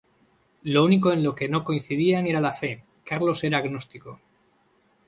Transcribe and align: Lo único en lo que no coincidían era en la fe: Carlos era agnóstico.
Lo 0.63 0.83
único 0.83 1.11
en 1.13 1.21
lo 1.23 1.35
que 1.35 1.47
no 1.47 1.63
coincidían 1.63 2.25
era 2.25 2.39
en 2.39 2.41
la 2.43 2.53
fe: 2.53 2.83
Carlos 3.05 3.43
era 3.43 3.59
agnóstico. 3.59 4.19